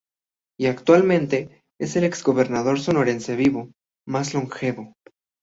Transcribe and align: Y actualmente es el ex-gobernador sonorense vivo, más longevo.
Y 0.59 0.65
actualmente 0.65 1.63
es 1.79 1.95
el 1.95 2.05
ex-gobernador 2.05 2.79
sonorense 2.79 3.35
vivo, 3.35 3.71
más 4.07 4.33
longevo. 4.33 4.95